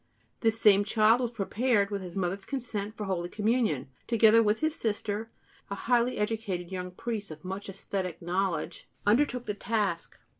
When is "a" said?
5.69-5.75